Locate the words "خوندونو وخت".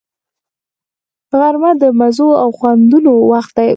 2.57-3.53